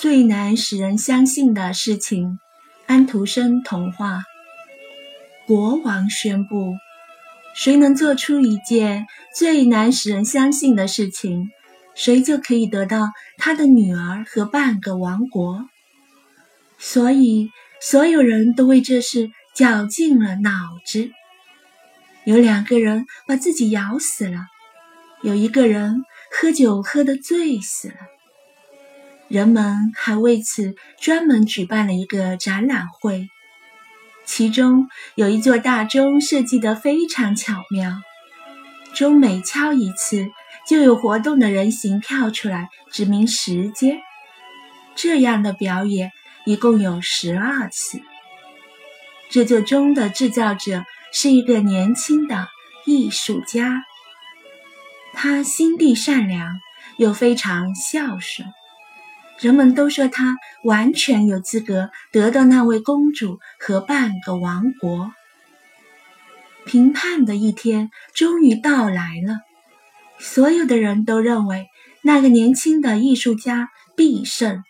[0.00, 2.38] 最难使人相信的事情，
[2.86, 4.22] 安徒生童话。
[5.46, 6.72] 国王宣布：
[7.54, 11.50] 谁能做出一件最难使人相信的事情，
[11.94, 15.68] 谁就可以得到他的女儿和半个王国。
[16.78, 20.50] 所以，所有人都为这事绞尽了脑
[20.86, 21.10] 子。
[22.24, 24.46] 有两个人把自己咬死了，
[25.20, 27.96] 有一个人喝酒喝得醉死了。
[29.30, 33.28] 人们还为此专门举办了一个展览会，
[34.24, 38.02] 其中有一座大钟设计得非常巧妙，
[38.92, 40.26] 钟每敲一次，
[40.66, 44.00] 就有活动的人形跳出来指明时间。
[44.96, 46.10] 这样的表演
[46.44, 48.02] 一共有十二次。
[49.30, 52.48] 这座钟的制造者是一个年轻的
[52.84, 53.84] 艺术家，
[55.12, 56.60] 他心地善良，
[56.96, 58.52] 又非常孝顺。
[59.40, 65.12] 人们都说他完全有资格得到那位公主和半个王国。
[66.66, 69.40] 评判的一天终于到来了，
[70.18, 71.66] 所有的人都认为
[72.02, 74.62] 那个年轻的艺术家必胜。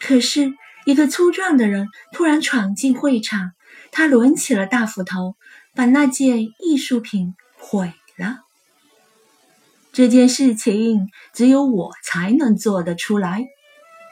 [0.00, 0.54] 可是，
[0.86, 3.52] 一个粗壮的人突然闯进会场，
[3.92, 5.36] 他抡起了大斧头，
[5.74, 8.38] 把那件艺术品毁了。
[9.92, 13.44] 这件事情只有我才能做得出来。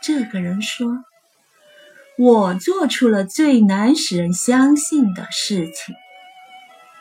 [0.06, 1.04] 这个人说
[2.16, 5.96] ：“我做出了最难使人相信的事情。”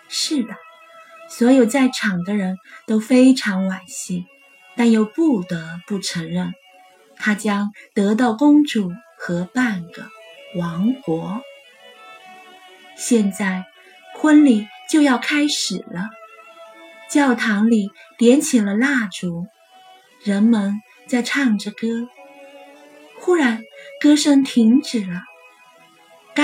[0.09, 0.55] 是的，
[1.29, 4.25] 所有在场的人都非常惋惜，
[4.75, 6.55] 但又不得不承认，
[7.15, 10.07] 他将得到公主和半个
[10.57, 11.43] 王国。
[12.97, 13.65] 现在，
[14.15, 16.09] 婚礼就要开始了。
[17.11, 19.45] 教堂里点起了蜡烛，
[20.23, 22.09] 人们在唱着歌。
[23.25, 23.63] 忽然，
[23.99, 25.23] 歌声停止了。
[26.35, 26.43] 嘎！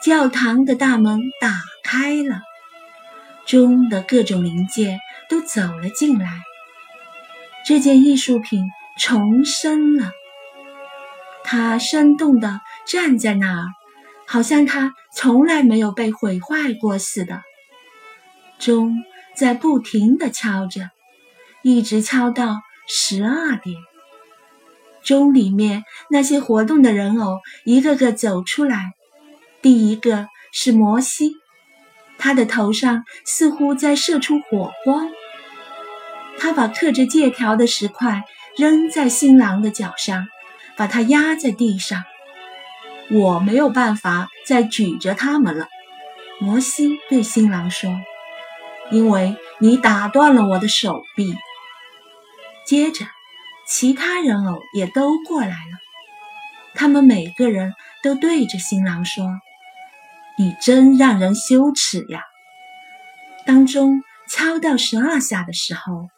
[0.00, 1.50] 教堂的大门打
[1.82, 2.42] 开了，
[3.46, 6.38] 钟的各种零件都走了进来。
[7.66, 8.64] 这件艺术品
[9.00, 10.12] 重生了，
[11.42, 13.66] 它生动地站在那儿，
[14.24, 17.42] 好像它从来没有被毁坏过似的。
[18.60, 18.94] 钟
[19.34, 20.90] 在不停地敲着，
[21.64, 23.74] 一直敲到十二点。
[25.06, 28.92] 钟里面那些活动的人偶一个个走出来。
[29.62, 31.32] 第一个是摩西，
[32.18, 35.08] 他的头上似乎在射出火光。
[36.38, 38.24] 他把刻着借条的石块
[38.56, 40.26] 扔在新郎的脚上，
[40.76, 42.04] 把他压在地上。
[43.10, 45.68] 我没有办法再举着他们了，
[46.40, 47.90] 摩西对新郎说
[48.92, 51.34] ：“因为你打断了我的手臂。”
[52.66, 53.06] 接着。
[53.68, 55.78] 其他人偶也都过来了，
[56.74, 59.26] 他们每个人都对着新郎说
[60.38, 62.22] ：“你真让人羞耻呀！”
[63.44, 66.08] 当中敲到十二下的时候，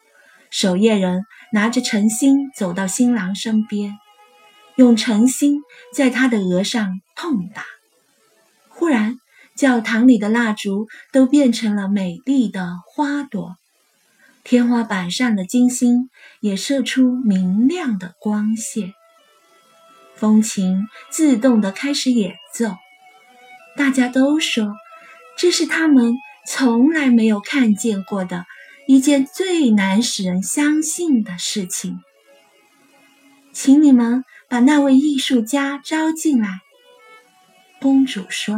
[0.51, 3.97] 守夜人拿着晨星走到新郎身边，
[4.75, 5.61] 用晨星
[5.93, 7.63] 在他的额上痛打。
[8.67, 9.19] 忽然，
[9.55, 13.58] 教堂里的蜡烛都变成了美丽的花朵。
[14.43, 18.93] 天花板上的金星也射出明亮的光线，
[20.15, 22.75] 风琴自动的开始演奏。
[23.77, 24.73] 大家都说，
[25.37, 26.15] 这是他们
[26.47, 28.45] 从来没有看见过的
[28.87, 31.99] 一件最难使人相信的事情。
[33.53, 36.59] 请你们把那位艺术家招进来。
[37.79, 38.57] 公主说：“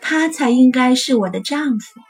[0.00, 2.00] 他才应该是我的丈夫。”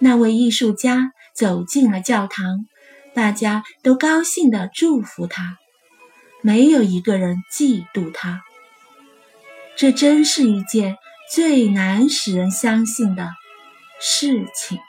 [0.00, 1.12] 那位艺术家。
[1.34, 2.66] 走进了教堂，
[3.14, 5.56] 大家都高兴地祝福他，
[6.42, 8.42] 没有一个人嫉妒他。
[9.76, 10.96] 这真是一件
[11.32, 13.30] 最难使人相信的
[14.00, 14.80] 事情。